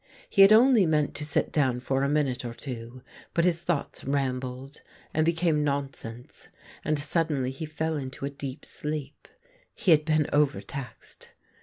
[0.27, 3.03] He had only meant to sit down for a minute or two,
[3.35, 4.81] but his thoughts rambled
[5.13, 6.47] and became nonsense,
[6.83, 9.27] and suddenly he fell into a deep sleep.
[9.75, 11.29] He had been over taxed.